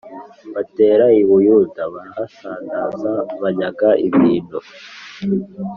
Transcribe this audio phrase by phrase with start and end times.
[0.53, 4.57] Batera i Buyuda barahasandaza banyaga ibintu